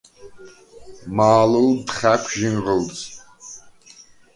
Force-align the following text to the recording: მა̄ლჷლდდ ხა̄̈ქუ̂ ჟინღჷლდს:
მა̄ლჷლდდ 1.15 1.87
ხა̄̈ქუ̂ 1.97 2.29
ჟინღჷლდს: 2.37 2.99